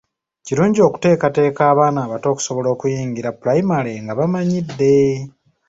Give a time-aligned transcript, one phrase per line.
[0.45, 4.93] Kirungi okuteekateeka abaana abato okusobola okuyingira Pulayimale nga bamanyidde.